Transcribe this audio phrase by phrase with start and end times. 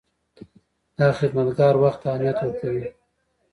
[0.97, 2.87] دا خدمتګر وخت ته اهمیت ورکوي.